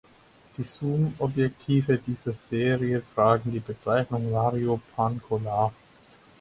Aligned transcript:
Die 0.57 0.63
Zoomobjektive 0.63 1.99
dieser 1.99 2.33
Serie 2.49 3.03
tragen 3.13 3.51
die 3.51 3.59
Bezeichnung 3.59 4.31
„Vario-Pancolar“. 4.31 5.73